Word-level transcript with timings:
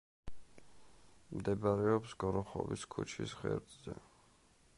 მდებარეობს 1.39 2.17
გოროხოვის 2.25 2.87
ქუჩის 2.95 3.37
ღერძზე. 3.45 4.01